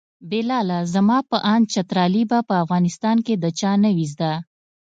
[0.29, 4.31] بلاله زما په اند چترالي به په افغانستان کې د چا نه وي زده.